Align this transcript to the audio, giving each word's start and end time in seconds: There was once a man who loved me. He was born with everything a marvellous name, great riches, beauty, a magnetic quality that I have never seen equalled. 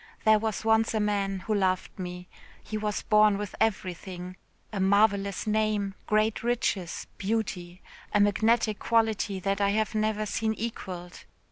There 0.25 0.39
was 0.39 0.65
once 0.65 0.95
a 0.95 0.99
man 0.99 1.41
who 1.41 1.53
loved 1.53 1.99
me. 1.99 2.27
He 2.63 2.75
was 2.75 3.03
born 3.03 3.37
with 3.37 3.53
everything 3.61 4.35
a 4.73 4.79
marvellous 4.79 5.45
name, 5.45 5.93
great 6.07 6.41
riches, 6.41 7.05
beauty, 7.19 7.83
a 8.11 8.19
magnetic 8.19 8.79
quality 8.79 9.39
that 9.41 9.61
I 9.61 9.69
have 9.69 9.93
never 9.93 10.25
seen 10.25 10.55
equalled. 10.55 11.25